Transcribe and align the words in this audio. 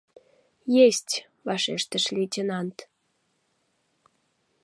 —Есть!— 0.85 1.13
вашештыш 1.47 2.03
лейтенант. 2.15 2.77